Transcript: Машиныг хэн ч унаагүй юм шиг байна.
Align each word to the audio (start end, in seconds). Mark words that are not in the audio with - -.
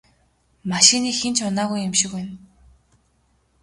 Машиныг 0.71 1.15
хэн 1.19 1.33
ч 1.37 1.39
унаагүй 1.47 1.79
юм 1.87 1.93
шиг 1.99 2.11
байна. 2.17 2.33